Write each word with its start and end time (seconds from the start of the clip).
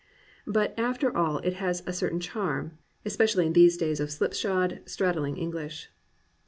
But 0.47 0.73
after 0.79 1.15
all 1.15 1.37
it 1.43 1.53
has 1.61 1.83
a 1.85 1.93
certain 1.93 2.19
charm, 2.19 2.75
especially 3.05 3.45
in 3.45 3.53
these 3.53 3.77
days 3.77 3.99
of 3.99 4.09
slipshod, 4.09 4.81
straddling 4.87 5.37
English. 5.37 5.89